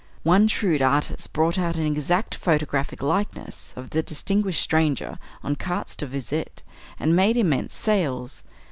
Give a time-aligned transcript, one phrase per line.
[0.23, 5.95] One shrewd artist brought out an "exact photographic likeness" of the distinguished stranger on cartes
[5.95, 6.63] de visite,
[6.99, 8.43] and made immense sales.